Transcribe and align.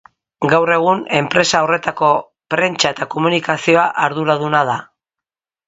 Gaur 0.51 0.69
egun 0.75 1.03
empresa 1.17 1.61
horretako 1.65 2.09
prentsa 2.55 2.93
eta 2.97 3.09
komunikazioa 3.17 3.87
arduraduna 4.09 4.67
da. 4.75 4.83